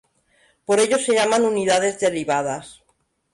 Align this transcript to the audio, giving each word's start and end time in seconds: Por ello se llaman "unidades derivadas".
Por 0.65 0.79
ello 0.79 0.97
se 0.97 1.13
llaman 1.13 1.45
"unidades 1.45 1.99
derivadas". 1.99 2.81